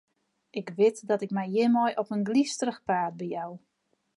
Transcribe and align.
Ik 0.49 0.69
wit 0.77 0.97
dat 1.09 1.21
ik 1.25 1.31
my 1.37 1.45
hjirmei 1.53 1.91
op 2.01 2.09
in 2.15 2.27
glysterich 2.29 2.79
paad 2.87 3.13
bejou. 3.19 3.49